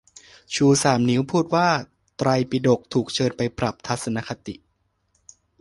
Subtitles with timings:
[0.53, 1.67] ชูสามนิ้ว พูดว่า
[2.17, 4.55] "ไตรปิฎก" ถูกเชิญไปปรับทัศนคติ